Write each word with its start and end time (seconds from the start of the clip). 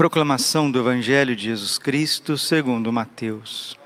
Proclamação 0.00 0.70
do 0.70 0.78
Evangelho 0.78 1.36
de 1.36 1.44
Jesus 1.44 1.76
Cristo 1.76 2.38
segundo 2.38 2.90
Mateus. 2.90 3.76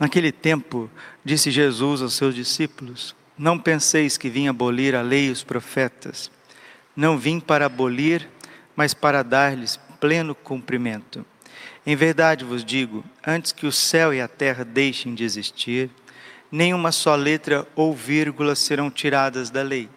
Naquele 0.00 0.32
tempo, 0.32 0.90
disse 1.22 1.50
Jesus 1.50 2.00
aos 2.00 2.14
seus 2.14 2.34
discípulos: 2.34 3.14
Não 3.36 3.58
penseis 3.58 4.16
que 4.16 4.30
vim 4.30 4.48
abolir 4.48 4.94
a 4.94 5.02
lei 5.02 5.26
e 5.26 5.30
os 5.30 5.44
profetas. 5.44 6.30
Não 6.96 7.18
vim 7.18 7.38
para 7.38 7.66
abolir, 7.66 8.26
mas 8.74 8.94
para 8.94 9.22
dar-lhes 9.22 9.78
pleno 10.00 10.34
cumprimento. 10.34 11.22
Em 11.84 11.94
verdade 11.94 12.42
vos 12.42 12.64
digo: 12.64 13.04
antes 13.22 13.52
que 13.52 13.66
o 13.66 13.72
céu 13.72 14.14
e 14.14 14.18
a 14.18 14.26
terra 14.26 14.64
deixem 14.64 15.14
de 15.14 15.24
existir, 15.24 15.90
nenhuma 16.50 16.90
só 16.90 17.14
letra 17.14 17.68
ou 17.76 17.94
vírgula 17.94 18.54
serão 18.54 18.90
tiradas 18.90 19.50
da 19.50 19.62
lei, 19.62 19.90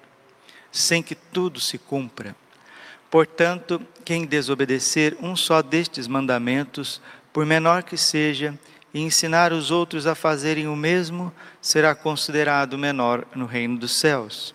sem 0.73 1.01
que 1.01 1.15
tudo 1.15 1.61
se 1.61 1.77
cumpra. 1.77 2.35
Portanto, 3.09 3.81
quem 4.03 4.25
desobedecer 4.25 5.15
um 5.21 5.35
só 5.35 5.61
destes 5.61 6.07
mandamentos, 6.07 7.01
por 7.31 7.45
menor 7.45 7.83
que 7.83 7.97
seja, 7.97 8.57
e 8.93 9.01
ensinar 9.01 9.53
os 9.53 9.71
outros 9.71 10.07
a 10.07 10.15
fazerem 10.15 10.67
o 10.67 10.75
mesmo, 10.75 11.31
será 11.61 11.93
considerado 11.93 12.77
menor 12.77 13.25
no 13.35 13.45
reino 13.45 13.77
dos 13.77 13.93
céus. 13.93 14.53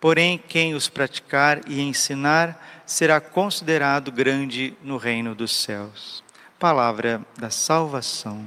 Porém, 0.00 0.38
quem 0.38 0.74
os 0.74 0.88
praticar 0.88 1.60
e 1.66 1.80
ensinar, 1.80 2.82
será 2.86 3.20
considerado 3.20 4.12
grande 4.12 4.76
no 4.82 4.96
reino 4.96 5.34
dos 5.34 5.54
céus. 5.54 6.22
Palavra 6.58 7.22
da 7.38 7.50
salvação. 7.50 8.44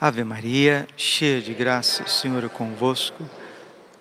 Ave 0.00 0.24
Maria, 0.24 0.86
cheia 0.96 1.40
de 1.40 1.54
graça, 1.54 2.02
o 2.02 2.08
Senhor 2.08 2.44
é 2.44 2.48
convosco. 2.48 3.28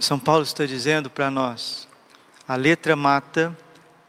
São 0.00 0.18
Paulo 0.18 0.42
está 0.42 0.64
dizendo 0.64 1.10
para 1.10 1.30
nós: 1.30 1.86
a 2.48 2.56
letra 2.56 2.96
mata, 2.96 3.56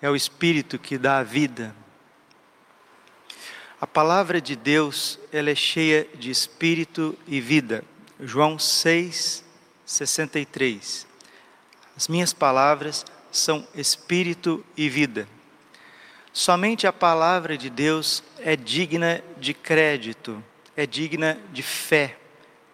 é 0.02 0.10
o 0.10 0.16
espírito 0.16 0.80
que 0.80 0.98
dá 0.98 1.20
a 1.20 1.24
vida. 1.24 1.76
A 3.80 3.86
palavra 3.86 4.40
de 4.40 4.56
Deus, 4.56 5.20
ela 5.34 5.50
é 5.50 5.56
cheia 5.56 6.08
de 6.16 6.32
espírito 6.32 7.18
e 7.28 7.42
vida. 7.42 7.84
João 8.22 8.58
6, 8.58 9.44
63. 9.86 11.06
As 11.98 12.08
minhas 12.08 12.32
palavras 12.32 13.06
são 13.30 13.68
espírito 13.76 14.64
e 14.78 14.88
vida. 14.88 15.28
Somente 16.32 16.88
a 16.88 16.94
palavra 16.94 17.58
de 17.58 17.70
Deus 17.70 18.24
é 18.40 18.56
digna 18.56 19.22
de 19.38 19.54
crédito, 19.54 20.42
é 20.78 20.86
digna 20.86 21.38
de 21.52 21.62
fé, 21.62 22.18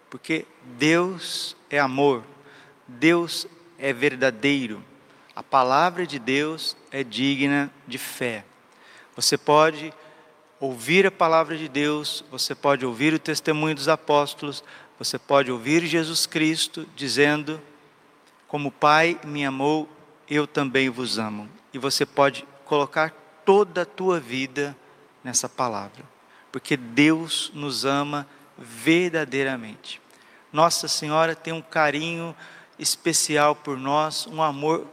porque 0.08 0.46
Deus 0.78 1.56
é 1.68 1.80
amor. 1.80 2.22
Deus 2.88 3.46
é 3.78 3.92
verdadeiro. 3.92 4.82
A 5.36 5.42
palavra 5.42 6.06
de 6.06 6.18
Deus 6.18 6.76
é 6.90 7.04
digna 7.04 7.70
de 7.86 7.98
fé. 7.98 8.44
Você 9.14 9.36
pode 9.36 9.92
ouvir 10.58 11.06
a 11.06 11.10
palavra 11.10 11.56
de 11.56 11.68
Deus, 11.68 12.24
você 12.30 12.54
pode 12.54 12.84
ouvir 12.84 13.12
o 13.12 13.18
testemunho 13.18 13.74
dos 13.74 13.88
apóstolos, 13.88 14.64
você 14.98 15.18
pode 15.18 15.52
ouvir 15.52 15.86
Jesus 15.86 16.26
Cristo 16.26 16.88
dizendo: 16.96 17.60
Como 18.48 18.70
o 18.70 18.72
Pai 18.72 19.20
me 19.24 19.44
amou, 19.44 19.88
eu 20.28 20.46
também 20.46 20.88
vos 20.88 21.18
amo. 21.18 21.48
E 21.72 21.78
você 21.78 22.04
pode 22.04 22.46
colocar 22.64 23.10
toda 23.44 23.82
a 23.82 23.86
tua 23.86 24.18
vida 24.18 24.76
nessa 25.22 25.48
palavra, 25.48 26.04
porque 26.50 26.76
Deus 26.76 27.52
nos 27.54 27.84
ama 27.84 28.26
verdadeiramente. 28.56 30.00
Nossa 30.52 30.88
Senhora 30.88 31.36
tem 31.36 31.52
um 31.52 31.62
carinho 31.62 32.34
especial 32.78 33.54
por 33.54 33.76
nós, 33.76 34.26
um 34.26 34.42
amor 34.42 34.86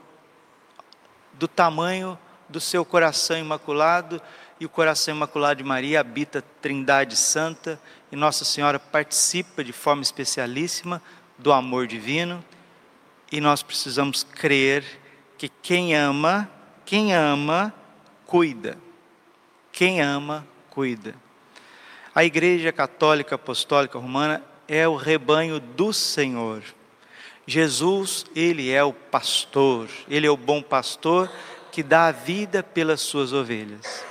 do 1.33 1.47
tamanho 1.47 2.17
do 2.47 2.59
seu 2.59 2.85
coração 2.85 3.37
imaculado, 3.37 4.21
e 4.59 4.65
o 4.65 4.69
coração 4.69 5.15
imaculado 5.15 5.57
de 5.57 5.63
Maria 5.63 5.99
habita 5.99 6.41
Trindade 6.61 7.15
Santa, 7.15 7.79
e 8.11 8.15
Nossa 8.15 8.45
Senhora 8.45 8.79
participa 8.79 9.63
de 9.63 9.73
forma 9.73 10.01
especialíssima 10.01 11.01
do 11.37 11.51
amor 11.51 11.87
divino, 11.87 12.43
e 13.31 13.41
nós 13.41 13.61
precisamos 13.61 14.23
crer 14.23 14.83
que 15.37 15.49
quem 15.49 15.95
ama, 15.95 16.49
quem 16.85 17.13
ama, 17.13 17.73
cuida. 18.25 18.77
Quem 19.71 20.01
ama, 20.01 20.47
cuida. 20.69 21.15
A 22.13 22.23
Igreja 22.23 22.71
Católica 22.71 23.35
Apostólica 23.35 23.99
Romana 23.99 24.41
é 24.67 24.87
o 24.87 24.95
rebanho 24.95 25.59
do 25.59 25.91
Senhor. 25.91 26.63
Jesus, 27.47 28.25
ele 28.35 28.71
é 28.71 28.83
o 28.83 28.91
pastor, 28.91 29.87
ele 30.09 30.25
é 30.25 30.31
o 30.31 30.37
bom 30.37 30.61
pastor 30.61 31.31
que 31.71 31.83
dá 31.83 32.07
a 32.07 32.11
vida 32.11 32.63
pelas 32.63 33.01
suas 33.01 33.33
ovelhas. 33.33 34.03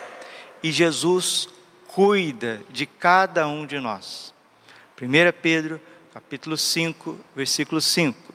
E 0.62 0.70
Jesus 0.70 1.48
cuida 1.88 2.62
de 2.70 2.86
cada 2.86 3.46
um 3.48 3.66
de 3.66 3.80
nós. 3.80 4.32
1 5.00 5.06
Pedro, 5.42 5.80
capítulo 6.12 6.56
5, 6.56 7.18
versículo 7.34 7.80
5. 7.80 8.34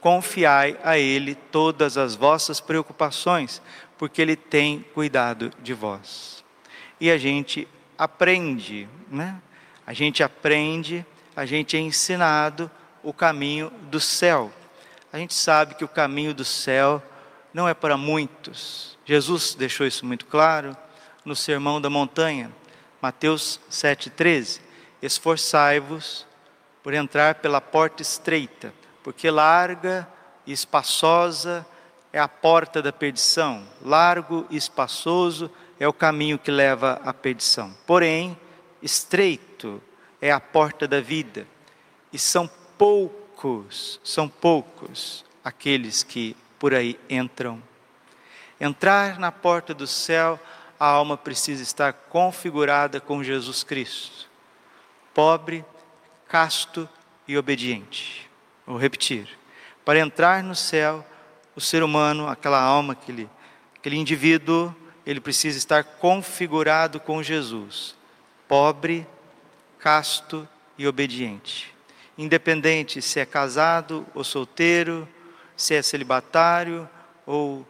Confiai 0.00 0.78
a 0.84 0.96
ele 0.96 1.34
todas 1.34 1.98
as 1.98 2.14
vossas 2.14 2.60
preocupações, 2.60 3.60
porque 3.98 4.22
ele 4.22 4.36
tem 4.36 4.84
cuidado 4.94 5.52
de 5.60 5.74
vós. 5.74 6.44
E 7.00 7.10
a 7.10 7.18
gente 7.18 7.66
aprende, 7.98 8.88
né? 9.10 9.40
A 9.86 9.92
gente 9.92 10.22
aprende, 10.22 11.04
a 11.34 11.44
gente 11.44 11.76
é 11.76 11.80
ensinado 11.80 12.70
o 13.06 13.12
caminho 13.12 13.70
do 13.82 14.00
céu. 14.00 14.52
A 15.12 15.18
gente 15.18 15.32
sabe 15.32 15.76
que 15.76 15.84
o 15.84 15.88
caminho 15.88 16.34
do 16.34 16.44
céu 16.44 17.00
não 17.54 17.68
é 17.68 17.72
para 17.72 17.96
muitos. 17.96 18.98
Jesus 19.04 19.54
deixou 19.54 19.86
isso 19.86 20.04
muito 20.04 20.26
claro 20.26 20.76
no 21.24 21.36
Sermão 21.36 21.80
da 21.80 21.88
Montanha, 21.88 22.50
Mateus 23.00 23.60
7,13. 23.70 24.60
Esforçai-vos 25.00 26.26
por 26.82 26.94
entrar 26.94 27.36
pela 27.36 27.60
porta 27.60 28.02
estreita, 28.02 28.74
porque 29.04 29.30
larga 29.30 30.08
e 30.44 30.50
espaçosa 30.50 31.64
é 32.12 32.18
a 32.18 32.26
porta 32.26 32.82
da 32.82 32.92
perdição, 32.92 33.62
largo 33.84 34.48
e 34.50 34.56
espaçoso 34.56 35.48
é 35.78 35.86
o 35.86 35.92
caminho 35.92 36.40
que 36.40 36.50
leva 36.50 37.00
à 37.04 37.14
perdição. 37.14 37.72
Porém, 37.86 38.36
estreito 38.82 39.80
é 40.20 40.32
a 40.32 40.40
porta 40.40 40.88
da 40.88 41.00
vida, 41.00 41.46
e 42.12 42.18
são 42.18 42.50
poucos, 42.78 44.00
são 44.02 44.28
poucos 44.28 45.24
aqueles 45.44 46.02
que 46.02 46.36
por 46.58 46.74
aí 46.74 46.98
entram. 47.08 47.62
Entrar 48.60 49.18
na 49.18 49.30
porta 49.30 49.74
do 49.74 49.86
céu, 49.86 50.40
a 50.78 50.86
alma 50.86 51.16
precisa 51.16 51.62
estar 51.62 51.92
configurada 51.92 53.00
com 53.00 53.22
Jesus 53.22 53.62
Cristo. 53.62 54.28
Pobre, 55.14 55.64
casto 56.28 56.88
e 57.28 57.36
obediente. 57.36 58.28
Vou 58.66 58.76
repetir. 58.76 59.28
Para 59.84 60.00
entrar 60.00 60.42
no 60.42 60.54
céu, 60.54 61.06
o 61.54 61.60
ser 61.60 61.82
humano, 61.82 62.28
aquela 62.28 62.60
alma, 62.60 62.92
aquele, 62.94 63.28
aquele 63.76 63.96
indivíduo, 63.96 64.74
ele 65.06 65.20
precisa 65.20 65.56
estar 65.56 65.84
configurado 65.84 66.98
com 66.98 67.22
Jesus. 67.22 67.94
Pobre, 68.48 69.06
casto 69.78 70.46
e 70.76 70.86
obediente 70.86 71.75
independente 72.16 73.02
se 73.02 73.20
é 73.20 73.26
casado 73.26 74.06
ou 74.14 74.24
solteiro, 74.24 75.08
se 75.56 75.74
é 75.74 75.82
celibatário 75.82 76.88
ou 77.26 77.66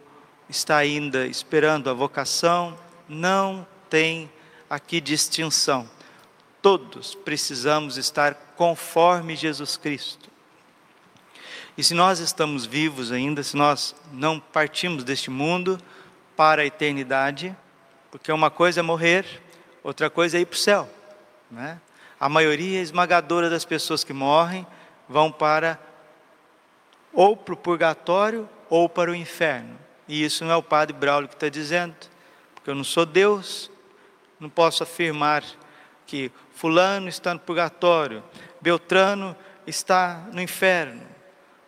está 0.48 0.76
ainda 0.76 1.26
esperando 1.26 1.90
a 1.90 1.94
vocação, 1.94 2.78
não 3.08 3.66
tem 3.88 4.31
aqui 4.69 5.00
distinção. 5.00 5.88
Todos 6.62 7.14
precisamos 7.14 7.96
estar 7.96 8.34
conforme 8.56 9.37
Jesus 9.37 9.76
Cristo. 9.76 10.28
E 11.76 11.84
se 11.84 11.94
nós 11.94 12.20
estamos 12.20 12.64
vivos 12.64 13.12
ainda, 13.12 13.43
se 13.43 13.56
nós 13.56 13.94
não 14.12 14.40
partimos 14.40 15.04
deste 15.04 15.31
mundo 15.31 15.78
para 16.34 16.62
a 16.62 16.66
eternidade, 16.66 17.54
porque 18.10 18.32
uma 18.32 18.50
coisa 18.50 18.81
é 18.81 18.82
morrer, 18.82 19.43
outra 19.82 20.08
coisa 20.08 20.38
é 20.38 20.40
ir 20.40 20.46
para 20.46 20.56
o 20.56 20.58
céu. 20.58 20.88
Né? 21.50 21.78
A 22.18 22.28
maioria 22.28 22.80
esmagadora 22.80 23.50
das 23.50 23.64
pessoas 23.64 24.02
que 24.02 24.12
morrem 24.12 24.66
vão 25.08 25.30
para 25.30 25.78
ou 27.12 27.36
para 27.36 27.54
o 27.54 27.56
purgatório 27.56 28.48
ou 28.68 28.88
para 28.88 29.10
o 29.10 29.14
inferno. 29.14 29.78
E 30.08 30.24
isso 30.24 30.44
não 30.44 30.52
é 30.52 30.56
o 30.56 30.62
padre 30.62 30.96
Braulio 30.96 31.28
que 31.28 31.34
está 31.34 31.48
dizendo, 31.48 31.94
porque 32.54 32.70
eu 32.70 32.74
não 32.74 32.84
sou 32.84 33.04
Deus, 33.04 33.70
não 34.38 34.48
posso 34.48 34.82
afirmar 34.82 35.42
que 36.06 36.30
Fulano 36.54 37.08
está 37.08 37.34
no 37.34 37.40
purgatório, 37.40 38.22
Beltrano 38.60 39.36
está 39.66 40.26
no 40.32 40.40
inferno, 40.40 41.02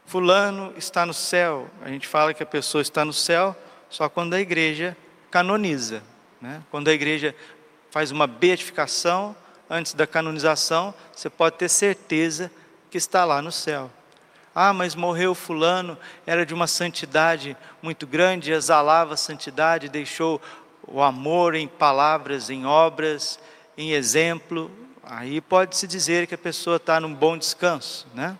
Fulano 0.07 0.73
está 0.77 1.05
no 1.05 1.13
céu. 1.13 1.69
A 1.83 1.89
gente 1.89 2.07
fala 2.07 2.33
que 2.33 2.43
a 2.43 2.47
pessoa 2.47 2.81
está 2.81 3.05
no 3.05 3.13
céu 3.13 3.57
só 3.91 4.09
quando 4.09 4.35
a 4.35 4.41
igreja 4.41 4.97
canoniza. 5.31 6.03
Né? 6.41 6.63
Quando 6.71 6.89
a 6.89 6.93
igreja 6.93 7.35
faz 7.91 8.11
uma 8.11 8.27
beatificação 8.27 9.35
antes 9.69 9.95
da 9.95 10.07
canonização, 10.07 10.95
você 11.15 11.29
pode 11.29 11.57
ter 11.57 11.69
certeza 11.69 12.51
que 12.91 12.99
está 12.99 13.25
lá 13.25 13.43
no 13.43 13.53
céu. 13.53 13.91
Ah, 14.55 14.73
mas 14.73 14.95
morreu 14.95 15.35
Fulano, 15.35 15.97
era 16.27 16.45
de 16.45 16.53
uma 16.53 16.67
santidade 16.67 17.57
muito 17.81 18.07
grande, 18.07 18.51
exalava 18.51 19.15
a 19.15 19.17
santidade, 19.17 19.89
deixou 19.89 20.41
o 20.87 21.03
amor 21.03 21.55
em 21.55 21.69
palavras, 21.69 22.51
em 22.51 22.67
obras, 22.67 23.39
em 23.77 23.93
exemplo. 23.93 24.71
Aí 25.05 25.41
pode-se 25.41 25.87
dizer 25.87 26.27
que 26.27 26.35
a 26.35 26.39
pessoa 26.39 26.77
está 26.77 26.99
num 26.99 27.15
bom 27.15 27.39
descanso, 27.39 28.07
né? 28.15 28.37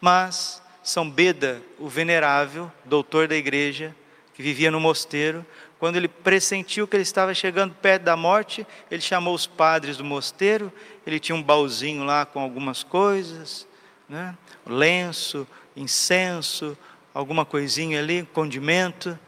Mas 0.00 0.60
São 0.82 1.08
Beda, 1.08 1.62
o 1.78 1.88
venerável, 1.88 2.70
doutor 2.84 3.26
da 3.26 3.34
igreja, 3.34 3.94
que 4.34 4.42
vivia 4.42 4.70
no 4.70 4.78
mosteiro, 4.78 5.46
quando 5.78 5.96
ele 5.96 6.08
pressentiu 6.08 6.86
que 6.88 6.96
ele 6.96 7.02
estava 7.02 7.34
chegando 7.34 7.74
perto 7.74 8.02
da 8.02 8.16
morte, 8.16 8.66
ele 8.90 9.02
chamou 9.02 9.34
os 9.34 9.46
padres 9.46 9.96
do 9.96 10.04
mosteiro, 10.04 10.72
ele 11.06 11.20
tinha 11.20 11.36
um 11.36 11.42
baúzinho 11.42 12.04
lá 12.04 12.24
com 12.24 12.40
algumas 12.40 12.82
coisas, 12.82 13.66
né? 14.08 14.36
lenço, 14.66 15.46
incenso, 15.76 16.76
alguma 17.12 17.44
coisinha 17.44 17.98
ali, 17.98 18.26
condimento, 18.32 19.18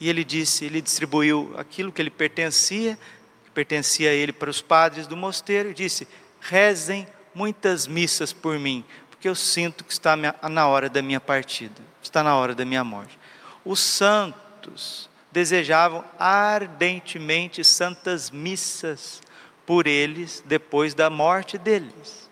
e 0.00 0.08
ele 0.08 0.24
disse, 0.24 0.64
ele 0.64 0.80
distribuiu 0.80 1.54
aquilo 1.56 1.92
que 1.92 2.00
ele 2.00 2.10
pertencia, 2.10 2.98
que 3.44 3.50
pertencia 3.50 4.10
a 4.10 4.12
ele 4.12 4.32
para 4.32 4.50
os 4.50 4.60
padres 4.60 5.06
do 5.06 5.16
mosteiro, 5.16 5.70
e 5.70 5.74
disse: 5.74 6.08
rezem 6.40 7.06
muitas 7.34 7.86
missas 7.86 8.32
por 8.32 8.58
mim, 8.58 8.84
porque 9.08 9.28
eu 9.28 9.34
sinto 9.34 9.84
que 9.84 9.92
está 9.92 10.16
na 10.16 10.66
hora 10.66 10.88
da 10.88 11.00
minha 11.00 11.20
partida, 11.20 11.80
está 12.02 12.22
na 12.22 12.34
hora 12.34 12.54
da 12.54 12.64
minha 12.64 12.82
morte. 12.82 13.18
Os 13.64 13.78
santos 13.78 15.08
desejavam 15.32 16.04
ardentemente 16.18 17.64
santas 17.64 18.30
missas 18.30 19.20
por 19.64 19.86
eles 19.86 20.44
depois 20.46 20.94
da 20.94 21.08
morte 21.08 21.56
deles. 21.56 22.30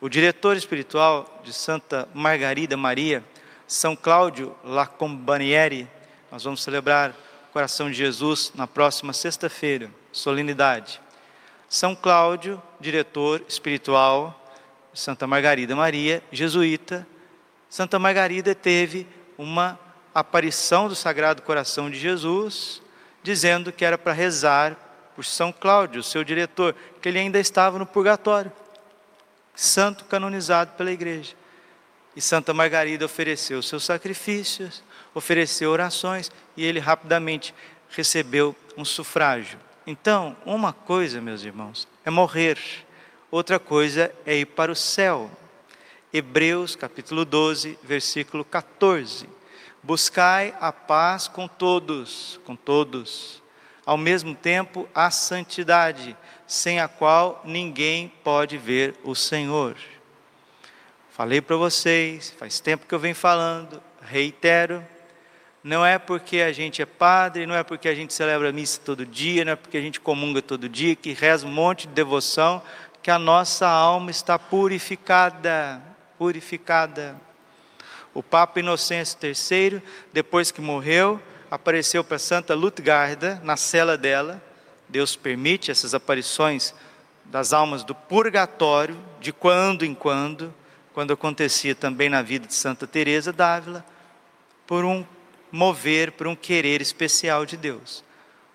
O 0.00 0.08
diretor 0.08 0.56
espiritual 0.56 1.40
de 1.42 1.52
Santa 1.52 2.08
Margarida 2.14 2.76
Maria, 2.76 3.24
São 3.66 3.96
Cláudio 3.96 4.54
Lacombanieri, 4.62 5.88
nós 6.30 6.44
vamos 6.44 6.62
celebrar 6.62 7.10
o 7.10 7.52
coração 7.52 7.90
de 7.90 7.96
Jesus 7.96 8.52
na 8.54 8.66
próxima 8.66 9.12
sexta-feira, 9.12 9.90
solenidade. 10.12 11.00
São 11.68 11.94
Cláudio, 11.96 12.62
diretor 12.78 13.42
espiritual 13.48 14.36
de 14.92 15.00
Santa 15.00 15.26
Margarida 15.26 15.74
Maria, 15.74 16.22
jesuíta. 16.30 17.06
Santa 17.68 17.98
Margarida 17.98 18.54
teve 18.54 19.06
uma 19.38 19.78
aparição 20.14 20.88
do 20.88 20.94
Sagrado 20.94 21.42
Coração 21.42 21.90
de 21.90 21.98
Jesus, 21.98 22.82
dizendo 23.22 23.72
que 23.72 23.84
era 23.84 23.98
para 23.98 24.12
rezar 24.12 24.76
por 25.14 25.24
São 25.24 25.52
Cláudio, 25.52 26.02
seu 26.02 26.24
diretor, 26.24 26.74
que 27.00 27.08
ele 27.08 27.18
ainda 27.18 27.38
estava 27.38 27.78
no 27.78 27.86
purgatório, 27.86 28.52
santo 29.54 30.04
canonizado 30.04 30.72
pela 30.72 30.90
igreja. 30.90 31.34
E 32.16 32.20
Santa 32.20 32.52
Margarida 32.52 33.04
ofereceu 33.04 33.62
seus 33.62 33.84
sacrifícios, 33.84 34.82
ofereceu 35.14 35.70
orações 35.70 36.30
e 36.56 36.64
ele 36.64 36.80
rapidamente 36.80 37.54
recebeu 37.90 38.54
um 38.76 38.84
sufrágio. 38.84 39.58
Então, 39.86 40.36
uma 40.44 40.72
coisa, 40.72 41.20
meus 41.20 41.42
irmãos, 41.42 41.86
é 42.04 42.10
morrer, 42.10 42.58
outra 43.30 43.58
coisa 43.58 44.12
é 44.26 44.36
ir 44.36 44.46
para 44.46 44.72
o 44.72 44.76
céu. 44.76 45.30
Hebreus 46.12 46.74
capítulo 46.74 47.24
12, 47.24 47.78
versículo 47.82 48.44
14. 48.44 49.39
Buscai 49.82 50.54
a 50.60 50.72
paz 50.72 51.26
com 51.26 51.48
todos, 51.48 52.38
com 52.44 52.54
todos, 52.54 53.42
ao 53.86 53.96
mesmo 53.96 54.34
tempo 54.34 54.88
a 54.94 55.10
santidade, 55.10 56.16
sem 56.46 56.80
a 56.80 56.88
qual 56.88 57.40
ninguém 57.44 58.12
pode 58.22 58.58
ver 58.58 58.94
o 59.02 59.14
Senhor. 59.14 59.76
Falei 61.10 61.40
para 61.40 61.56
vocês, 61.56 62.34
faz 62.38 62.60
tempo 62.60 62.86
que 62.86 62.94
eu 62.94 62.98
venho 62.98 63.14
falando, 63.14 63.82
reitero, 64.02 64.84
não 65.62 65.84
é 65.84 65.98
porque 65.98 66.40
a 66.40 66.52
gente 66.52 66.80
é 66.80 66.86
padre, 66.86 67.46
não 67.46 67.54
é 67.54 67.62
porque 67.62 67.88
a 67.88 67.94
gente 67.94 68.14
celebra 68.14 68.50
missa 68.52 68.80
todo 68.82 69.04
dia, 69.04 69.44
não 69.44 69.52
é 69.52 69.56
porque 69.56 69.76
a 69.76 69.80
gente 69.82 70.00
comunga 70.00 70.40
todo 70.40 70.68
dia, 70.68 70.96
que 70.96 71.12
reza 71.12 71.46
um 71.46 71.50
monte 71.50 71.86
de 71.86 71.92
devoção, 71.92 72.62
que 73.02 73.10
a 73.10 73.18
nossa 73.18 73.68
alma 73.68 74.10
está 74.10 74.38
purificada, 74.38 75.82
purificada. 76.18 77.16
O 78.12 78.22
Papa 78.22 78.60
Inocêncio 78.60 79.18
III, 79.22 79.82
depois 80.12 80.50
que 80.50 80.60
morreu, 80.60 81.20
apareceu 81.50 82.02
para 82.02 82.18
Santa 82.18 82.54
Lutgarda, 82.54 83.40
na 83.44 83.56
cela 83.56 83.96
dela. 83.96 84.42
Deus 84.88 85.14
permite 85.16 85.70
essas 85.70 85.94
aparições 85.94 86.74
das 87.24 87.52
almas 87.52 87.84
do 87.84 87.94
purgatório, 87.94 88.98
de 89.20 89.32
quando 89.32 89.84
em 89.84 89.94
quando, 89.94 90.52
quando 90.92 91.12
acontecia 91.12 91.74
também 91.74 92.08
na 92.08 92.22
vida 92.22 92.46
de 92.46 92.54
Santa 92.54 92.86
Teresa 92.86 93.32
d'Ávila, 93.32 93.84
por 94.66 94.84
um 94.84 95.04
mover, 95.50 96.12
por 96.12 96.26
um 96.26 96.34
querer 96.34 96.80
especial 96.80 97.46
de 97.46 97.56
Deus. 97.56 98.04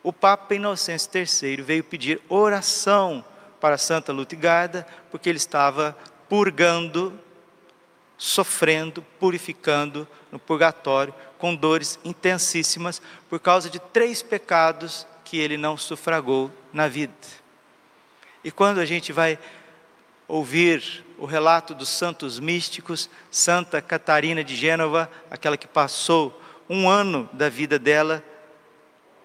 O 0.04 0.14
Papa 0.14 0.54
Inocêncio 0.54 1.10
III 1.14 1.62
veio 1.62 1.84
pedir 1.84 2.22
oração 2.30 3.24
para 3.60 3.78
Santa 3.78 4.14
Lutgarda, 4.14 4.86
porque 5.10 5.30
ele 5.30 5.38
estava 5.38 5.98
purgando 6.30 7.18
sofrendo, 8.18 9.02
purificando 9.20 10.08
no 10.32 10.40
purgatório, 10.40 11.14
com 11.38 11.56
dores 11.56 12.00
intensíssimas, 12.04 13.02
por 13.30 13.40
causa 13.40 13.70
de 13.70 13.80
três 13.80 14.22
pecados 14.22 15.06
que 15.24 15.38
ele 15.38 15.58
não 15.58 15.78
sufragou 15.78 16.52
na 16.72 16.88
vida. 16.88 17.14
E 18.44 18.52
quando 18.52 18.80
a 18.80 18.86
gente 18.86 19.12
vai 19.12 19.40
ouvir 20.28 21.04
o 21.18 21.26
relato 21.26 21.74
dos 21.74 21.90
santos 21.90 22.40
místicos, 22.40 23.10
Santa 23.32 23.82
Catarina 23.82 24.44
de 24.44 24.56
Gênova, 24.56 25.10
aquela 25.30 25.58
que 25.58 25.68
passou 25.68 26.42
um 26.70 26.90
ano 26.90 27.30
da 27.32 27.50
vida 27.50 27.78
dela 27.78 28.24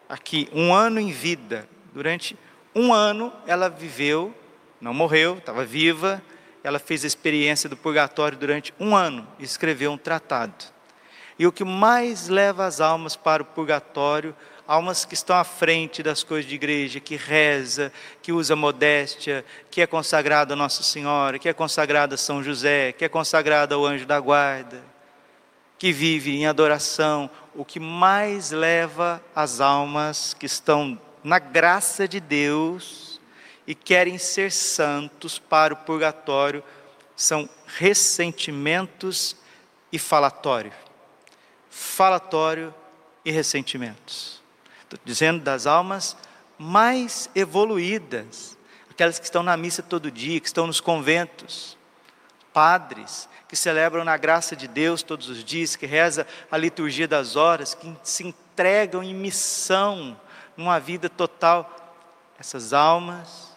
aqui, 0.09 0.49
um 0.52 0.75
ano 0.75 1.00
em 1.00 1.11
vida, 1.11 1.68
durante 1.92 2.37
um 2.75 2.92
ano 2.92 3.32
ela 3.47 3.68
viveu, 3.68 4.35
não 4.80 4.94
morreu, 4.94 5.38
estava 5.38 5.64
viva, 5.64 6.23
ela 6.62 6.79
fez 6.79 7.05
a 7.05 7.07
experiência 7.07 7.69
do 7.69 7.76
purgatório 7.76 8.37
durante 8.37 8.75
um 8.79 8.95
ano 8.95 9.26
e 9.38 9.45
escreveu 9.45 9.93
um 9.93 9.99
tratado. 9.99 10.64
E 11.38 11.47
o 11.47 11.52
que 11.52 11.64
mais 11.64 12.29
leva 12.29 12.67
as 12.67 12.81
almas 12.81 13.17
para 13.17 13.43
o 13.43 13.47
purgatório, 13.47 14.37
almas 14.69 15.07
que 15.07 15.14
estão 15.14 15.35
à 15.35 15.43
frente 15.43 16.02
das 16.02 16.23
coisas 16.23 16.49
de 16.49 16.55
igreja, 16.55 17.00
que 17.00 17.17
reza, 17.17 17.90
que 18.23 18.31
usa 18.31 18.55
modéstia, 18.55 19.45
que 19.71 19.81
é 19.81 19.87
consagrada 19.87 20.52
a 20.52 20.57
Nossa 20.57 20.83
Senhora, 20.83 21.38
que 21.38 21.49
é 21.49 21.52
consagrada 21.55 22.14
a 22.14 22.19
São 22.19 22.43
José, 22.43 22.93
que 22.93 23.05
é 23.05 23.09
consagrada 23.09 23.75
ao 23.75 23.87
anjo 23.87 24.05
da 24.05 24.21
guarda, 24.21 24.83
que 25.79 25.93
vive 25.93 26.37
em 26.37 26.47
adoração, 26.47 27.31
o 27.55 27.64
que 27.64 27.81
mais 27.81 28.50
leva 28.50 29.21
as 29.35 29.61
almas 29.61 30.35
que 30.35 30.45
estão 30.45 31.00
na 31.25 31.38
graça 31.38 32.07
de 32.07 32.21
Deus 32.21 33.10
e 33.71 33.75
querem 33.77 34.19
ser 34.19 34.50
santos 34.50 35.39
para 35.39 35.75
o 35.75 35.77
purgatório 35.77 36.61
são 37.15 37.49
ressentimentos 37.69 39.37
e 39.93 39.99
falatório. 39.99 40.73
Falatório 41.71 42.75
e 43.25 43.31
ressentimentos. 43.31 44.43
Estou 44.83 44.99
dizendo 45.05 45.41
das 45.45 45.69
almas 45.69 46.17
mais 46.59 47.31
evoluídas, 47.33 48.59
aquelas 48.91 49.21
que 49.21 49.25
estão 49.25 49.45
na 49.45 49.57
missa 49.57 49.85
todo 49.85 50.11
dia, 50.11 50.41
que 50.41 50.49
estão 50.49 50.67
nos 50.67 50.81
conventos, 50.81 51.79
padres 52.53 53.29
que 53.47 53.55
celebram 53.55 54.05
na 54.05 54.17
graça 54.17 54.57
de 54.57 54.67
Deus 54.67 55.00
todos 55.00 55.29
os 55.29 55.45
dias, 55.45 55.77
que 55.77 55.87
reza 55.87 56.27
a 56.50 56.57
liturgia 56.57 57.07
das 57.07 57.37
horas, 57.37 57.73
que 57.73 57.97
se 58.03 58.27
entregam 58.27 59.00
em 59.00 59.15
missão, 59.15 60.21
numa 60.57 60.81
vida 60.81 61.09
total. 61.09 61.77
Essas 62.37 62.73
almas 62.73 63.50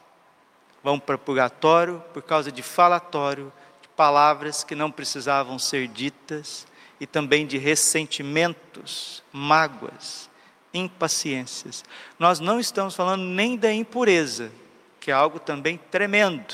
vão 0.84 1.00
para 1.00 1.18
purgatório 1.18 2.04
por 2.14 2.22
causa 2.22 2.52
de 2.52 2.62
falatório, 2.62 3.52
de 3.82 3.88
palavras 3.90 4.64
que 4.64 4.76
não 4.76 4.92
precisavam 4.92 5.58
ser 5.58 5.88
ditas 5.88 6.68
e 7.00 7.08
também 7.08 7.48
de 7.48 7.58
ressentimentos, 7.58 9.24
mágoas, 9.32 10.30
impaciências. 10.74 11.84
Nós 12.20 12.40
não 12.40 12.60
estamos 12.60 12.96
falando 12.96 13.24
nem 13.24 13.56
da 13.56 13.72
impureza, 13.72 14.52
que 15.00 15.12
é 15.12 15.14
algo 15.14 15.40
também 15.40 15.78
tremendo, 15.90 16.54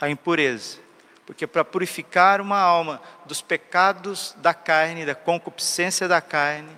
a 0.00 0.08
impureza. 0.08 0.78
Porque 1.26 1.46
para 1.46 1.64
purificar 1.64 2.40
uma 2.40 2.60
alma 2.60 3.02
dos 3.26 3.42
pecados 3.42 4.34
da 4.38 4.54
carne, 4.54 5.04
da 5.04 5.14
concupiscência 5.14 6.06
da 6.06 6.20
carne, 6.20 6.70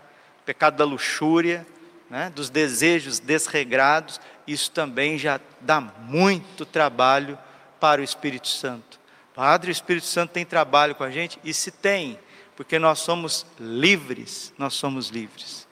pecado 0.46 0.76
da 0.76 0.84
luxúria, 0.84 1.66
né, 2.08 2.32
dos 2.34 2.48
desejos 2.48 3.18
desregrados, 3.18 4.18
isso 4.48 4.70
também 4.70 5.18
já 5.18 5.38
dá 5.60 5.80
muito 5.80 6.64
trabalho 6.64 7.38
para 7.78 8.00
o 8.00 8.04
Espírito 8.04 8.48
Santo. 8.48 8.98
Padre, 9.34 9.70
o 9.70 9.72
Espírito 9.72 10.06
Santo 10.06 10.30
tem 10.30 10.44
trabalho 10.44 10.94
com 10.94 11.04
a 11.04 11.10
gente? 11.10 11.38
E 11.44 11.52
se 11.52 11.70
tem, 11.70 12.18
porque 12.56 12.78
nós 12.78 12.98
somos 13.00 13.46
livres, 13.60 14.52
nós 14.58 14.74
somos 14.74 15.10
livres. 15.10 15.68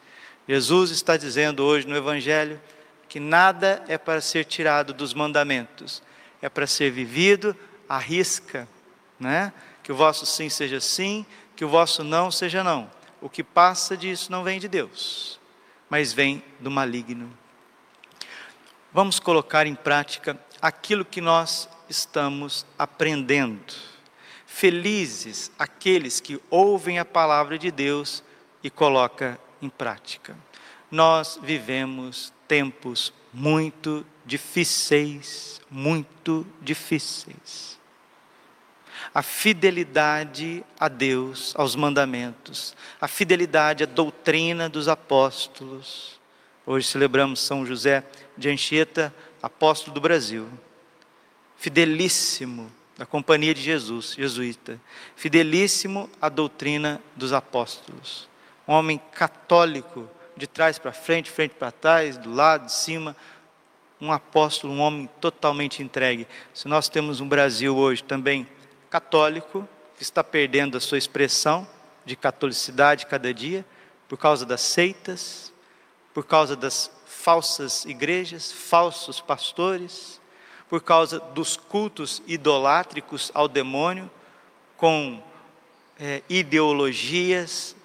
Jesus 0.47 0.91
está 0.91 1.17
dizendo 1.17 1.65
hoje 1.65 1.87
no 1.89 1.97
Evangelho 1.97 2.61
que 3.09 3.19
nada 3.19 3.83
é 3.89 3.97
para 3.97 4.21
ser 4.21 4.45
tirado 4.45 4.93
dos 4.93 5.15
mandamentos, 5.15 6.03
é 6.41 6.49
para 6.49 6.67
ser 6.67 6.91
vivido 6.91 7.57
à 7.89 7.99
risca, 7.99 8.69
né? 9.19 9.53
Que 9.83 9.91
o 9.91 9.97
vosso 9.97 10.27
sim 10.27 10.49
seja 10.49 10.81
sim, 10.81 11.25
que 11.57 11.65
o 11.65 11.69
vosso 11.69 12.05
não 12.05 12.31
seja 12.31 12.63
não. 12.63 12.91
O 13.21 13.29
que 13.29 13.43
passa 13.43 13.97
disso 13.97 14.31
não 14.31 14.45
vem 14.45 14.61
de 14.61 14.69
Deus, 14.69 15.41
mas 15.89 16.13
vem 16.13 16.43
do 16.61 16.71
maligno. 16.71 17.33
Vamos 18.97 19.21
colocar 19.21 19.67
em 19.67 19.75
prática 19.75 20.41
aquilo 20.59 21.05
que 21.05 21.21
nós 21.21 21.69
estamos 21.87 22.65
aprendendo. 22.79 23.75
Felizes 24.47 25.53
aqueles 25.59 26.19
que 26.19 26.41
ouvem 26.49 26.99
a 26.99 27.05
palavra 27.05 27.59
de 27.59 27.71
Deus 27.71 28.25
e 28.65 28.71
colocam 28.71 29.37
em 29.61 29.69
prática. 29.69 30.35
Nós 30.91 31.39
vivemos 31.43 32.33
tempos 32.49 33.13
muito 33.35 34.03
difíceis, 34.25 35.61
muito 35.71 36.47
difíceis. 36.63 37.79
A 39.13 39.21
fidelidade 39.21 40.65
a 40.81 40.89
Deus, 40.89 41.53
aos 41.55 41.77
mandamentos, 41.77 42.75
a 42.99 43.07
fidelidade 43.07 43.85
à 43.85 43.87
doutrina 43.87 44.71
dos 44.71 44.89
apóstolos. 44.89 46.16
Hoje 46.69 46.89
celebramos 46.89 47.39
São 47.39 47.65
José 47.65 48.03
de 48.37 48.49
Anchieta, 48.49 49.15
apóstolo 49.41 49.95
do 49.95 50.01
Brasil. 50.01 50.49
Fidelíssimo 51.57 52.73
da 52.99 53.07
Companhia 53.07 53.55
de 53.55 53.63
Jesus, 53.63 54.17
jesuíta. 54.19 54.81
Fidelíssimo 55.15 56.11
à 56.21 56.29
doutrina 56.29 57.01
dos 57.15 57.33
apóstolos. 57.33 58.29
Um 58.67 58.73
homem 58.73 59.01
católico, 59.13 60.11
de 60.37 60.49
trás 60.49 60.77
para 60.77 60.91
frente, 60.91 61.31
frente 61.31 61.55
para 61.55 61.71
trás, 61.71 62.19
do 62.19 62.35
lado, 62.35 62.67
de 62.67 62.73
cima, 62.73 63.17
um 64.01 64.11
apóstolo, 64.11 64.73
um 64.73 64.81
homem 64.81 65.09
totalmente 65.21 65.85
entregue. 65.85 66.27
Se 66.53 66.67
nós 66.67 66.89
temos 66.89 67.21
um 67.21 67.29
Brasil 67.29 67.77
hoje 67.77 68.03
também 68.03 68.45
católico, 68.91 69.69
que 69.97 70.03
está 70.03 70.25
perdendo 70.25 70.77
a 70.77 70.81
sua 70.81 70.99
expressão 70.99 71.65
de 72.05 72.17
catolicidade 72.17 73.07
cada 73.07 73.33
dia, 73.33 73.65
por 74.09 74.19
causa 74.19 74.45
das 74.45 74.63
seitas, 74.63 75.55
por 76.17 76.25
causa 76.25 76.57
das 76.57 76.91
falsas 77.05 77.85
igrejas, 77.85 78.51
falsos 78.51 79.21
pastores, 79.21 80.19
por 80.67 80.81
causa 80.81 81.21
dos 81.21 81.59
cultos 81.59 82.23
idolátricos 82.27 83.31
ao 83.35 83.47
demônio, 83.47 84.11
com 84.79 85.23
é, 86.01 86.23
ideologias 86.27 87.77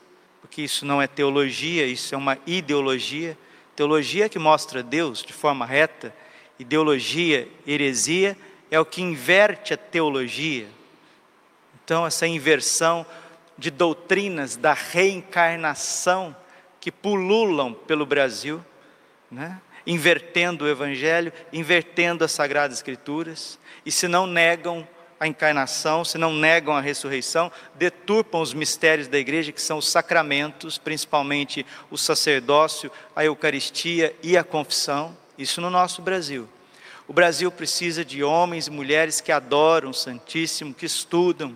porque 0.41 0.61
isso 0.61 0.85
não 0.85 1.01
é 1.01 1.07
teologia, 1.07 1.85
isso 1.85 2.15
é 2.15 2.17
uma 2.17 2.37
ideologia. 2.45 3.37
Teologia 3.75 4.29
que 4.29 4.39
mostra 4.39 4.81
Deus 4.81 5.23
de 5.23 5.33
forma 5.33 5.65
reta, 5.65 6.15
ideologia, 6.57 7.49
heresia, 7.67 8.37
é 8.69 8.79
o 8.79 8.85
que 8.85 9.01
inverte 9.01 9.73
a 9.73 9.77
teologia. 9.77 10.69
Então, 11.83 12.05
essa 12.05 12.27
inversão 12.27 13.05
de 13.57 13.71
doutrinas 13.71 14.55
da 14.55 14.73
reencarnação 14.73 16.35
que 16.81 16.91
pululam 16.91 17.73
pelo 17.73 18.05
Brasil, 18.05 18.63
né? 19.29 19.61
invertendo 19.85 20.65
o 20.65 20.67
Evangelho, 20.67 21.31
invertendo 21.53 22.23
as 22.23 22.31
Sagradas 22.31 22.77
Escrituras, 22.77 23.59
e 23.85 23.91
se 23.91 24.07
não 24.07 24.27
negam 24.27 24.87
a 25.19 25.27
encarnação, 25.27 26.03
se 26.03 26.17
não 26.17 26.33
negam 26.33 26.75
a 26.75 26.81
ressurreição, 26.81 27.51
deturpam 27.75 28.41
os 28.41 28.55
mistérios 28.55 29.07
da 29.07 29.19
igreja, 29.19 29.51
que 29.51 29.61
são 29.61 29.77
os 29.77 29.87
sacramentos, 29.87 30.79
principalmente 30.79 31.63
o 31.91 31.97
sacerdócio, 31.97 32.91
a 33.15 33.23
Eucaristia 33.23 34.15
e 34.23 34.35
a 34.35 34.43
confissão. 34.43 35.15
Isso 35.37 35.61
no 35.61 35.69
nosso 35.69 36.01
Brasil. 36.01 36.49
O 37.07 37.13
Brasil 37.13 37.51
precisa 37.51 38.03
de 38.03 38.23
homens 38.23 38.65
e 38.65 38.71
mulheres 38.71 39.21
que 39.21 39.31
adoram 39.31 39.91
o 39.91 39.93
Santíssimo, 39.93 40.73
que 40.73 40.87
estudam, 40.87 41.55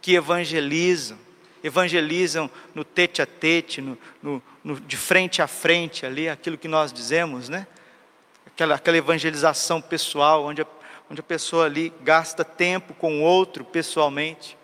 que 0.00 0.14
evangelizam, 0.14 1.18
evangelizam 1.62 2.50
no 2.74 2.84
tete 2.84 3.22
a 3.22 3.26
tete, 3.26 3.80
no, 3.80 3.98
no, 4.22 4.42
no, 4.62 4.80
de 4.80 4.96
frente 4.96 5.40
a 5.40 5.46
frente 5.46 6.04
ali, 6.06 6.28
aquilo 6.28 6.58
que 6.58 6.68
nós 6.68 6.92
dizemos, 6.92 7.48
né? 7.48 7.66
Aquela, 8.46 8.74
aquela 8.74 8.96
evangelização 8.96 9.80
pessoal, 9.80 10.44
onde 10.44 10.62
a 10.62 10.66
onde 11.12 11.20
a 11.20 11.24
pessoa 11.24 11.66
ali 11.66 11.92
gasta 12.00 12.42
tempo 12.42 12.94
com 12.94 13.20
o 13.20 13.22
outro 13.22 13.64
pessoalmente. 13.66 14.56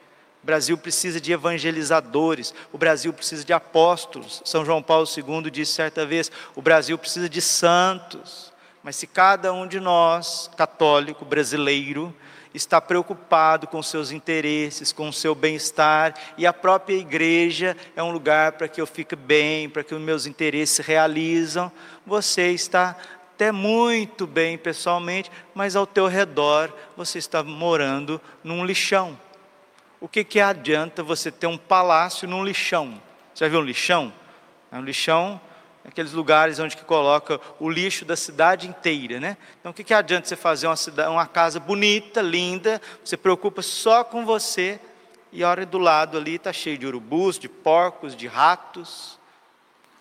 O 0.43 0.47
Brasil 0.47 0.78
precisa 0.78 1.21
de 1.21 1.31
evangelizadores, 1.31 2.55
o 2.73 2.78
Brasil 2.78 3.12
precisa 3.12 3.45
de 3.45 3.52
apóstolos. 3.52 4.40
São 4.47 4.64
João 4.64 4.83
Paulo 4.83 5.07
II 5.07 5.50
disse 5.50 5.73
certa 5.73 6.07
vez: 6.07 6.33
o 6.55 6.62
Brasil 6.62 6.97
precisa 6.97 7.28
de 7.28 7.43
santos. 7.43 8.50
Mas 8.83 8.97
se 8.97 9.07
cada 9.07 9.52
um 9.52 9.67
de 9.67 9.78
nós, 9.78 10.49
católico, 10.57 11.25
brasileiro, 11.25 12.14
está 12.55 12.81
preocupado 12.81 13.67
com 13.67 13.83
seus 13.83 14.11
interesses, 14.11 14.93
com 14.93 15.09
o 15.09 15.12
seu 15.12 15.35
bem-estar, 15.35 16.14
e 16.37 16.47
a 16.47 16.52
própria 16.52 16.97
igreja 16.97 17.76
é 17.95 18.02
um 18.02 18.11
lugar 18.11 18.52
para 18.52 18.69
que 18.69 18.81
eu 18.81 18.87
fique 18.87 19.14
bem, 19.14 19.69
para 19.69 19.85
que 19.85 19.95
os 19.95 20.00
meus 20.00 20.26
interesses 20.26 20.76
se 20.76 20.83
realizam, 20.83 21.71
você 22.07 22.50
está 22.50 22.97
até 23.35 23.52
muito 23.52 24.26
bem 24.26 24.59
pessoalmente, 24.59 25.31
mas 25.55 25.76
ao 25.76 25.87
teu 25.87 26.09
redor 26.09 26.73
você 26.97 27.19
está 27.19 27.43
morando 27.43 28.21
num 28.43 28.64
lixão. 28.64 29.19
O 30.00 30.09
que, 30.09 30.25
que 30.25 30.40
adianta 30.40 31.02
você 31.02 31.31
ter 31.31 31.47
um 31.47 31.59
palácio 31.59 32.26
num 32.28 32.45
lixão? 32.45 33.00
Você 33.33 33.45
já 33.45 33.49
viu 33.49 33.61
um 33.61 33.64
lixão? 33.64 34.12
É 34.73 34.76
um 34.76 34.83
lixão 34.83 35.40
aqueles 35.88 36.12
lugares 36.12 36.59
onde 36.59 36.76
que 36.76 36.85
coloca 36.85 37.40
o 37.59 37.68
lixo 37.68 38.04
da 38.04 38.16
cidade 38.16 38.68
inteira, 38.68 39.18
né? 39.18 39.37
Então, 39.59 39.73
o 39.73 39.75
que, 39.75 39.83
que 39.83 39.95
adianta 39.95 40.28
você 40.28 40.37
fazer 40.37 40.66
uma, 40.66 40.76
cidade, 40.76 41.11
uma 41.11 41.26
casa 41.26 41.59
bonita, 41.59 42.21
linda, 42.21 42.80
você 43.04 43.16
preocupa 43.16 43.62
só 43.62 44.04
com 44.04 44.25
você, 44.25 44.78
e 45.33 45.42
a 45.42 45.50
hora 45.50 45.66
do 45.66 45.78
lado 45.78 46.16
ali 46.16 46.37
está 46.37 46.52
cheio 46.52 46.78
de 46.78 46.87
urubus, 46.87 47.38
de 47.38 47.49
porcos, 47.49 48.14
de 48.14 48.26
ratos. 48.26 49.18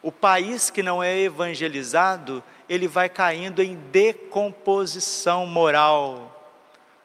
O 0.01 0.11
país 0.11 0.69
que 0.69 0.83
não 0.83 1.01
é 1.01 1.17
evangelizado, 1.19 2.43
ele 2.69 2.87
vai 2.87 3.09
caindo 3.09 3.63
em 3.63 3.75
decomposição 3.75 5.45
moral, 5.47 6.53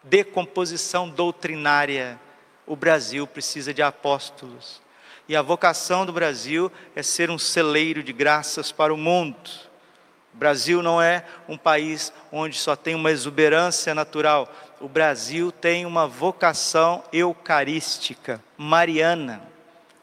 decomposição 0.03 1.09
doutrinária. 1.09 2.21
O 2.67 2.77
Brasil 2.77 3.27
precisa 3.27 3.73
de 3.73 3.83
apóstolos. 3.83 4.82
E 5.33 5.37
a 5.37 5.41
vocação 5.41 6.05
do 6.05 6.13
Brasil 6.13 6.71
é 6.95 7.03
ser 7.03 7.31
um 7.31 7.39
celeiro 7.39 8.03
de 8.03 8.13
graças 8.13 8.71
para 8.71 8.93
o 8.93 8.99
mundo. 8.99 9.51
O 10.35 10.37
Brasil 10.37 10.83
não 10.83 11.01
é 11.01 11.25
um 11.49 11.57
país 11.57 12.13
onde 12.31 12.59
só 12.59 12.77
tem 12.77 12.95
uma 12.95 13.11
exuberância 13.11 13.95
natural. 13.95 14.55
O 14.79 14.87
Brasil 14.87 15.51
tem 15.51 15.87
uma 15.87 16.07
vocação 16.07 17.03
eucarística, 17.11 18.45
mariana. 18.59 19.43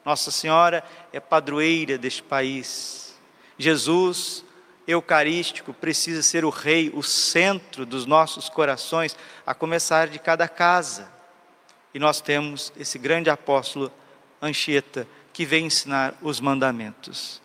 Nossa 0.03 0.31
Senhora 0.31 0.83
é 1.13 1.19
padroeira 1.19 1.95
deste 1.95 2.23
país. 2.23 3.15
Jesus 3.55 4.43
eucarístico 4.87 5.75
precisa 5.75 6.23
ser 6.23 6.43
o 6.43 6.49
rei, 6.49 6.91
o 6.91 7.03
centro 7.03 7.85
dos 7.85 8.07
nossos 8.07 8.49
corações, 8.49 9.15
a 9.45 9.53
começar 9.53 10.07
de 10.07 10.17
cada 10.17 10.47
casa. 10.47 11.07
E 11.93 11.99
nós 11.99 12.19
temos 12.19 12.73
esse 12.75 12.97
grande 12.97 13.29
apóstolo 13.29 13.91
Anchieta, 14.41 15.05
que 15.39 15.45
vem 15.45 15.67
ensinar 15.67 16.13
os 16.21 16.41
mandamentos. 16.41 17.41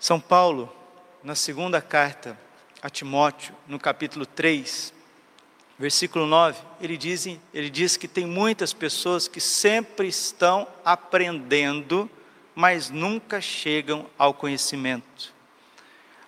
São 0.00 0.18
Paulo, 0.18 0.74
na 1.22 1.34
segunda 1.34 1.82
carta 1.82 2.38
a 2.80 2.88
Timóteo, 2.88 3.54
no 3.68 3.78
capítulo 3.78 4.24
3, 4.24 4.94
versículo 5.78 6.26
9, 6.26 6.58
ele 6.80 6.96
diz, 6.96 7.26
ele 7.52 7.68
diz 7.68 7.98
que 7.98 8.08
tem 8.08 8.24
muitas 8.24 8.72
pessoas 8.72 9.28
que 9.28 9.42
sempre 9.42 10.08
estão 10.08 10.66
aprendendo, 10.82 12.10
mas 12.54 12.88
nunca 12.88 13.38
chegam 13.38 14.06
ao 14.16 14.32
conhecimento. 14.32 15.34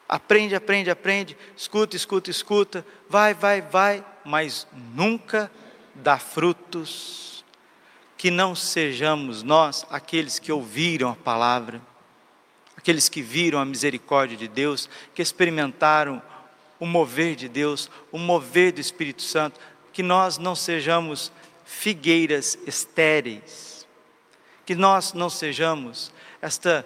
Aprende, 0.07 0.55
aprende, 0.55 0.91
aprende, 0.91 1.35
escuta, 1.57 1.97
escuta, 1.97 2.31
escuta, 2.31 2.87
vai, 3.09 3.33
vai, 3.33 3.63
vai, 3.63 4.05
mas 4.23 4.67
nunca 4.93 5.51
dá 5.95 6.19
frutos. 6.19 7.34
Que 8.25 8.31
não 8.31 8.55
sejamos 8.55 9.43
nós 9.43 9.85
aqueles 9.91 10.39
que 10.39 10.51
ouviram 10.51 11.11
a 11.11 11.15
palavra, 11.15 11.79
aqueles 12.75 13.07
que 13.07 13.21
viram 13.21 13.59
a 13.59 13.67
misericórdia 13.67 14.35
de 14.35 14.49
Deus, 14.49 14.89
que 15.15 15.21
experimentaram 15.21 16.23
o 16.81 16.87
mover 16.87 17.37
de 17.37 17.51
Deus, 17.51 17.91
o 18.11 18.17
mover 18.17 18.73
do 18.73 18.81
Espírito 18.81 19.21
Santo, 19.21 19.61
que 19.93 20.03
nós 20.03 20.39
não 20.39 20.55
sejamos 20.55 21.31
figueiras 21.67 22.57
estéreis. 22.67 23.87
Que 24.65 24.75
nós 24.75 25.13
não 25.13 25.29
sejamos 25.29 26.11
esta, 26.41 26.83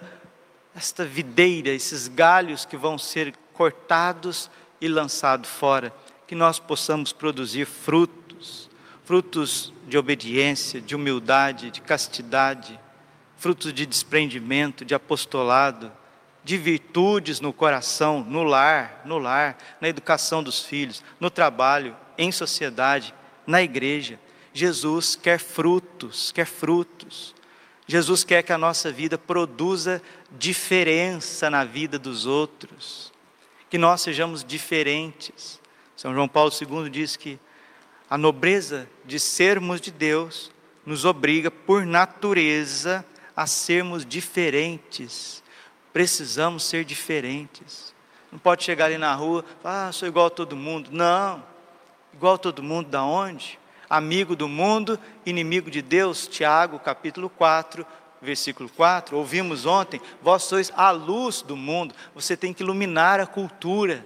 esta 0.75 1.05
videira, 1.05 1.69
esses 1.69 2.09
galhos 2.09 2.65
que 2.65 2.77
vão 2.77 2.99
ser 2.99 3.33
cortados 3.53 4.51
e 4.81 4.89
lançados 4.89 5.49
fora. 5.49 5.95
Que 6.27 6.35
nós 6.35 6.59
possamos 6.59 7.13
produzir 7.13 7.65
frutos, 7.65 8.68
frutos 9.09 9.73
de 9.87 9.97
obediência, 9.97 10.83
de 10.83 10.95
humildade, 10.95 11.71
de 11.71 11.81
castidade, 11.81 12.79
frutos 13.39 13.73
de 13.73 13.87
desprendimento, 13.87 14.85
de 14.85 14.95
apostolado, 14.95 15.91
de 16.45 16.59
virtudes 16.59 17.41
no 17.41 17.51
coração, 17.51 18.23
no 18.23 18.43
lar, 18.43 19.01
no 19.07 19.17
lar, 19.17 19.57
na 19.81 19.89
educação 19.89 20.43
dos 20.43 20.63
filhos, 20.63 21.03
no 21.19 21.31
trabalho, 21.31 21.97
em 22.19 22.31
sociedade, 22.31 23.15
na 23.47 23.63
igreja. 23.63 24.21
Jesus 24.53 25.17
quer 25.17 25.39
frutos, 25.39 26.31
quer 26.31 26.45
frutos. 26.45 27.35
Jesus 27.87 28.25
quer 28.25 28.43
que 28.43 28.53
a 28.53 28.59
nossa 28.59 28.93
vida 28.93 29.17
produza 29.17 30.03
diferença 30.31 31.49
na 31.49 31.65
vida 31.65 31.99
dos 31.99 32.27
outros, 32.27 33.11
que 33.71 33.79
nós 33.79 34.03
sejamos 34.03 34.45
diferentes. 34.45 35.59
São 35.97 36.13
João 36.13 36.29
Paulo 36.29 36.53
II 36.53 36.91
diz 36.91 37.17
que 37.17 37.41
a 38.11 38.17
nobreza 38.17 38.89
de 39.05 39.19
sermos 39.21 39.81
de 39.81 39.91
Deus 39.91 40.51
nos 40.85 41.05
obriga, 41.05 41.51
por 41.51 41.85
natureza, 41.85 43.05
a 43.37 43.47
sermos 43.47 44.07
diferentes. 44.07 45.43
Precisamos 45.93 46.65
ser 46.65 46.85
diferentes. 46.85 47.95
Não 48.33 48.39
pode 48.39 48.65
chegar 48.65 48.87
ali 48.87 48.99
na 48.99 49.15
rua, 49.15 49.45
ah, 49.63 49.91
sou 49.93 50.09
igual 50.09 50.27
a 50.27 50.31
todo 50.31 50.57
mundo. 50.57 50.91
Não. 50.91 51.45
Igual 52.15 52.35
a 52.35 52.39
todo 52.39 52.63
mundo, 52.63 52.89
da 52.89 53.03
onde? 53.03 53.59
Amigo 53.89 54.35
do 54.35 54.49
mundo, 54.49 54.99
inimigo 55.25 55.71
de 55.71 55.83
Deus. 55.83 56.27
Tiago, 56.27 56.79
capítulo 56.79 57.29
4, 57.29 57.87
versículo 58.21 58.69
4. 58.71 59.17
Ouvimos 59.17 59.67
ontem, 59.67 60.01
vós 60.23 60.45
sois 60.45 60.73
a 60.75 60.91
luz 60.91 61.43
do 61.43 61.57
mundo. 61.57 61.95
Você 62.15 62.37
tem 62.37 62.55
que 62.55 62.63
iluminar 62.63 63.21
a 63.21 63.27
cultura. 63.27 64.05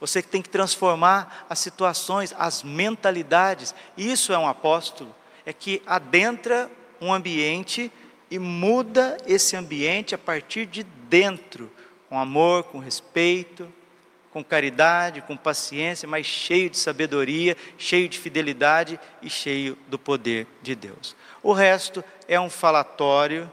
Você 0.00 0.22
tem 0.22 0.40
que 0.40 0.48
transformar 0.48 1.46
as 1.48 1.58
situações, 1.58 2.34
as 2.38 2.62
mentalidades. 2.62 3.74
Isso 3.96 4.32
é 4.32 4.38
um 4.38 4.48
apóstolo. 4.48 5.14
É 5.44 5.52
que 5.52 5.82
adentra 5.86 6.70
um 7.00 7.12
ambiente 7.12 7.90
e 8.30 8.38
muda 8.38 9.16
esse 9.26 9.56
ambiente 9.56 10.14
a 10.14 10.18
partir 10.18 10.66
de 10.66 10.82
dentro, 10.82 11.70
com 12.08 12.18
amor, 12.18 12.64
com 12.64 12.78
respeito, 12.78 13.72
com 14.30 14.44
caridade, 14.44 15.22
com 15.22 15.36
paciência, 15.36 16.06
mas 16.06 16.26
cheio 16.26 16.68
de 16.70 16.76
sabedoria, 16.76 17.56
cheio 17.76 18.08
de 18.08 18.18
fidelidade 18.18 19.00
e 19.22 19.30
cheio 19.30 19.76
do 19.88 19.98
poder 19.98 20.46
de 20.62 20.74
Deus. 20.74 21.16
O 21.42 21.52
resto 21.52 22.04
é 22.26 22.38
um 22.38 22.50
falatório 22.50 23.50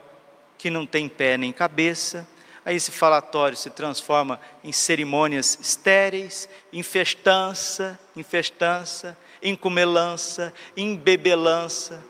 que 0.58 0.70
não 0.70 0.86
tem 0.86 1.08
pé 1.08 1.38
nem 1.38 1.54
cabeça. 1.54 2.28
Aí 2.66 2.76
esse 2.76 2.92
falatório 2.92 3.56
se 3.56 3.70
transforma 3.70 4.40
em 4.64 4.72
cerimônias 4.72 5.58
estéreis, 5.62 6.50
em 6.74 6.82
festança, 6.82 8.00
em 8.16 8.24
festança, 8.24 9.16
em 9.42 9.56
comelança, 9.56 10.52
em 10.76 10.96
bebelança 10.96 12.04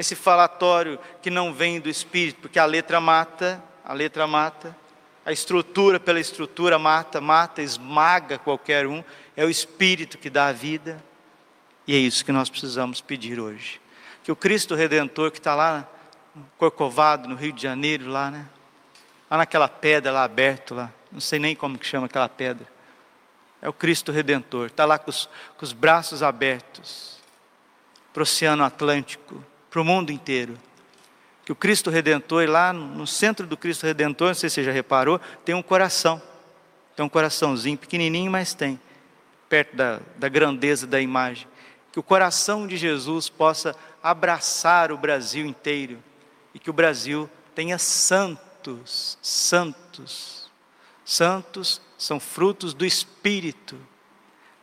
esse 0.00 0.14
falatório 0.14 0.98
que 1.20 1.30
não 1.30 1.52
vem 1.52 1.78
do 1.78 1.88
Espírito, 1.88 2.40
porque 2.40 2.58
a 2.58 2.64
letra 2.64 3.00
mata, 3.00 3.62
a 3.84 3.92
letra 3.92 4.26
mata, 4.26 4.74
a 5.26 5.30
estrutura 5.30 6.00
pela 6.00 6.18
estrutura 6.18 6.78
mata, 6.78 7.20
mata, 7.20 7.60
esmaga 7.60 8.38
qualquer 8.38 8.86
um, 8.86 9.04
é 9.36 9.44
o 9.44 9.50
Espírito 9.50 10.16
que 10.16 10.30
dá 10.30 10.46
a 10.46 10.52
vida, 10.52 11.04
e 11.86 11.94
é 11.94 11.98
isso 11.98 12.24
que 12.24 12.32
nós 12.32 12.48
precisamos 12.48 13.02
pedir 13.02 13.38
hoje. 13.38 13.78
Que 14.24 14.32
o 14.32 14.36
Cristo 14.36 14.74
Redentor 14.74 15.30
que 15.30 15.38
está 15.38 15.54
lá, 15.54 15.86
Corcovado, 16.56 17.28
no 17.28 17.34
Rio 17.34 17.52
de 17.52 17.62
Janeiro, 17.62 18.08
lá, 18.08 18.30
né? 18.30 18.46
Lá 19.30 19.36
naquela 19.36 19.68
pedra 19.68 20.10
lá 20.10 20.24
aberto 20.24 20.74
lá, 20.74 20.92
não 21.12 21.20
sei 21.20 21.38
nem 21.38 21.54
como 21.54 21.78
que 21.78 21.86
chama 21.86 22.06
aquela 22.06 22.28
pedra. 22.28 22.66
É 23.62 23.68
o 23.68 23.72
Cristo 23.72 24.10
Redentor, 24.10 24.66
está 24.66 24.84
lá 24.84 24.98
com 24.98 25.10
os, 25.10 25.28
com 25.56 25.64
os 25.64 25.72
braços 25.72 26.22
abertos 26.22 27.20
para 28.12 28.20
o 28.20 28.24
Oceano 28.24 28.64
Atlântico, 28.64 29.44
para 29.70 29.80
o 29.80 29.84
mundo 29.84 30.10
inteiro. 30.10 30.58
Que 31.44 31.52
o 31.52 31.56
Cristo 31.56 31.90
Redentor, 31.90 32.48
lá 32.48 32.72
no 32.72 33.06
centro 33.06 33.46
do 33.46 33.56
Cristo 33.56 33.86
Redentor, 33.86 34.28
não 34.28 34.34
sei 34.34 34.48
se 34.48 34.54
você 34.54 34.64
já 34.64 34.72
reparou, 34.72 35.20
tem 35.44 35.54
um 35.54 35.62
coração. 35.62 36.20
Tem 36.96 37.04
um 37.04 37.08
coraçãozinho, 37.08 37.78
pequenininho, 37.78 38.30
mas 38.30 38.52
tem, 38.52 38.80
perto 39.48 39.76
da, 39.76 40.00
da 40.16 40.28
grandeza 40.28 40.86
da 40.86 41.00
imagem. 41.00 41.46
Que 41.92 41.98
o 41.98 42.02
coração 42.02 42.66
de 42.66 42.76
Jesus 42.76 43.28
possa 43.28 43.74
abraçar 44.02 44.92
o 44.92 44.98
Brasil 44.98 45.46
inteiro 45.46 45.98
e 46.54 46.58
que 46.58 46.70
o 46.70 46.72
Brasil 46.72 47.28
tenha 47.54 47.78
santos, 48.62 49.18
santos. 49.22 50.50
Santos 51.04 51.80
são 51.98 52.20
frutos 52.20 52.72
do 52.72 52.86
Espírito. 52.86 53.76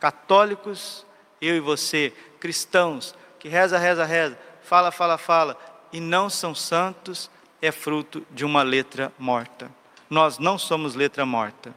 Católicos, 0.00 1.04
eu 1.40 1.56
e 1.56 1.60
você, 1.60 2.12
cristãos, 2.40 3.14
que 3.38 3.48
reza, 3.48 3.78
reza, 3.78 4.04
reza, 4.04 4.38
fala, 4.62 4.90
fala, 4.90 5.18
fala, 5.18 5.58
e 5.92 6.00
não 6.00 6.30
são 6.30 6.54
santos, 6.54 7.30
é 7.60 7.70
fruto 7.70 8.26
de 8.30 8.44
uma 8.44 8.62
letra 8.62 9.12
morta. 9.18 9.70
Nós 10.08 10.38
não 10.38 10.58
somos 10.58 10.94
letra 10.94 11.26
morta, 11.26 11.74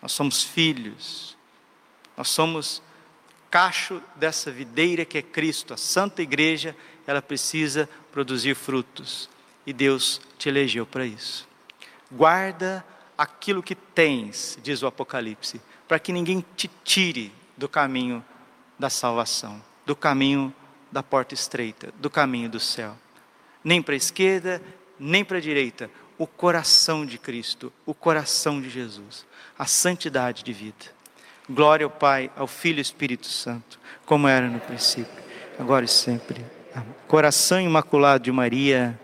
nós 0.00 0.12
somos 0.12 0.42
filhos, 0.42 1.36
nós 2.16 2.28
somos 2.28 2.82
cacho 3.50 4.02
dessa 4.16 4.50
videira 4.50 5.04
que 5.04 5.18
é 5.18 5.22
Cristo, 5.22 5.74
a 5.74 5.76
Santa 5.76 6.22
Igreja, 6.22 6.76
ela 7.06 7.22
precisa 7.22 7.88
produzir 8.12 8.54
frutos, 8.54 9.28
e 9.66 9.72
Deus 9.72 10.20
te 10.38 10.48
elegeu 10.48 10.86
para 10.86 11.04
isso. 11.04 11.48
Guarda 12.16 12.84
aquilo 13.16 13.62
que 13.62 13.74
tens, 13.74 14.58
diz 14.62 14.82
o 14.82 14.86
Apocalipse, 14.86 15.60
para 15.88 15.98
que 15.98 16.12
ninguém 16.12 16.44
te 16.56 16.70
tire 16.84 17.32
do 17.56 17.68
caminho 17.68 18.24
da 18.78 18.90
salvação, 18.90 19.60
do 19.86 19.94
caminho 19.94 20.54
da 20.90 21.02
porta 21.02 21.34
estreita, 21.34 21.92
do 21.98 22.08
caminho 22.08 22.48
do 22.48 22.60
céu. 22.60 22.96
Nem 23.62 23.82
para 23.82 23.94
a 23.94 23.96
esquerda, 23.96 24.62
nem 24.98 25.24
para 25.24 25.38
a 25.38 25.40
direita. 25.40 25.90
O 26.16 26.26
coração 26.26 27.04
de 27.04 27.18
Cristo, 27.18 27.72
o 27.84 27.92
coração 27.92 28.60
de 28.60 28.70
Jesus, 28.70 29.26
a 29.58 29.66
santidade 29.66 30.44
de 30.44 30.52
vida. 30.52 30.94
Glória 31.50 31.84
ao 31.84 31.90
Pai, 31.90 32.30
ao 32.36 32.46
Filho 32.46 32.76
e 32.76 32.80
ao 32.80 32.82
Espírito 32.82 33.26
Santo, 33.26 33.78
como 34.06 34.28
era 34.28 34.48
no 34.48 34.60
princípio, 34.60 35.22
agora 35.58 35.84
e 35.84 35.88
sempre. 35.88 36.44
Coração 37.08 37.60
imaculado 37.60 38.24
de 38.24 38.32
Maria 38.32 38.98